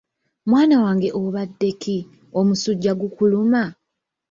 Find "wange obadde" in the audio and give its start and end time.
0.83-1.69